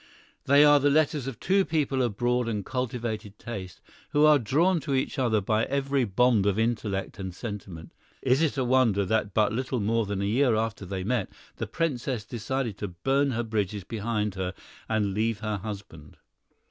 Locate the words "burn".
12.87-13.29